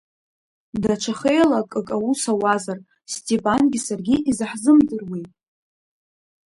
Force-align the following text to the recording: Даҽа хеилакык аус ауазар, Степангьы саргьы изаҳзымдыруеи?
Даҽа 0.81 1.13
хеилакык 1.19 1.87
аус 1.95 2.21
ауазар, 2.31 2.79
Степангьы 3.13 3.79
саргьы 3.85 4.15
изаҳзымдыруеи? 4.29 5.25